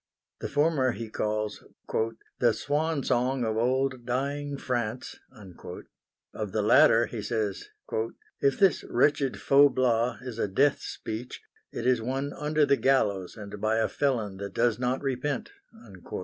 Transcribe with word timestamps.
The 0.39 0.49
former 0.49 0.93
he 0.93 1.11
calls 1.11 1.63
"the 2.39 2.53
swan 2.53 3.03
song 3.03 3.45
of 3.45 3.55
old 3.55 4.03
dying 4.03 4.57
France"; 4.57 5.19
of 6.33 6.51
the 6.53 6.63
latter 6.63 7.05
he 7.05 7.21
says 7.21 7.69
"if 8.39 8.57
this 8.57 8.83
wretched 8.85 9.35
Faublas 9.39 10.19
is 10.23 10.39
a 10.39 10.47
death 10.47 10.81
speech, 10.81 11.43
it 11.71 11.85
is 11.85 12.01
one 12.01 12.33
under 12.33 12.65
the 12.65 12.77
gallows, 12.77 13.37
and 13.37 13.61
by 13.61 13.75
a 13.75 13.87
felon 13.87 14.37
that 14.37 14.55
does 14.55 14.79
not 14.79 15.03
repent." 15.03 15.51